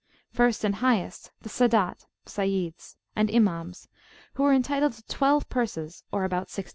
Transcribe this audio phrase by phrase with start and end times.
[0.31, 3.87] First and highest, the Sadat (Sayyids),[FN#11] and Ima[m]s,
[4.33, 6.69] who are entitled to twelve purses, or about £60.